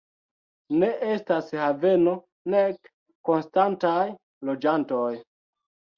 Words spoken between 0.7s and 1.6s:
Ne estas